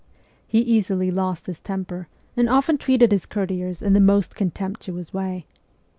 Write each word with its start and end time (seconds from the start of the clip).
He 0.47 0.57
easily 0.61 1.11
lost 1.11 1.45
his 1.45 1.59
temper, 1.59 2.07
and 2.35 2.49
often 2.49 2.79
treated 2.79 3.11
his 3.11 3.27
courtiers 3.27 3.83
in 3.83 3.93
the 3.93 3.99
most 3.99 4.33
contemptuous 4.33 5.13
way. 5.13 5.45